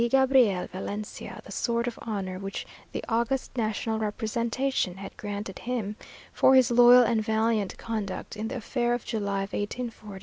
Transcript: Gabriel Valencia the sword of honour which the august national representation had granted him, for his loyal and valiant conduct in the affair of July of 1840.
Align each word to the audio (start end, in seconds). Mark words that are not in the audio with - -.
Gabriel 0.09 0.65
Valencia 0.71 1.41
the 1.43 1.51
sword 1.51 1.87
of 1.87 1.99
honour 1.99 2.39
which 2.39 2.65
the 2.91 3.03
august 3.07 3.55
national 3.55 3.99
representation 3.99 4.95
had 4.97 5.15
granted 5.15 5.59
him, 5.59 5.95
for 6.33 6.55
his 6.55 6.71
loyal 6.71 7.03
and 7.03 7.23
valiant 7.23 7.77
conduct 7.77 8.35
in 8.35 8.47
the 8.47 8.55
affair 8.57 8.95
of 8.95 9.05
July 9.05 9.43
of 9.43 9.53
1840. 9.53 10.19